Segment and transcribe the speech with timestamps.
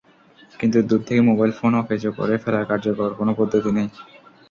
[0.59, 3.87] কিন্তু দূর থেকে মোবাইল ফোন অকেজো করে ফেলার কার্যকর কেনো পদ্ধতি নেই।